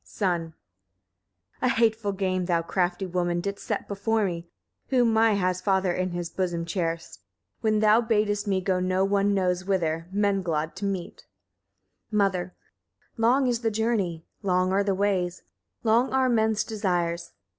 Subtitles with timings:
[0.03, 0.55] Son.
[1.59, 1.67] 3.
[1.67, 4.49] A hateful game thou, crafty woman, didst set before me,
[4.87, 7.19] whom my has father in his bosom cherished,
[7.59, 11.27] when thou badest me go no one knows whither, Menglod to meet.
[12.09, 12.55] Mother.
[13.17, 13.21] 4.
[13.21, 15.43] Long is the journey, long are the ways,
[15.83, 17.33] long are men's desires.